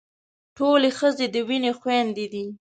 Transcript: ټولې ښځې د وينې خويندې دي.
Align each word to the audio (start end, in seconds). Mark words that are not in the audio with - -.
ټولې 0.57 0.89
ښځې 0.99 1.25
د 1.33 1.35
وينې 1.47 1.71
خويندې 1.79 2.25
دي. 2.33 2.45